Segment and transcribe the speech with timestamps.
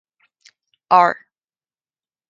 [0.89, 1.15] Ar.